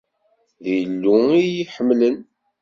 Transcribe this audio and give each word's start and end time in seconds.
D 0.63 0.65
Illu 0.79 1.17
i 1.33 1.37
iyi-iḥemlen. 1.41 2.17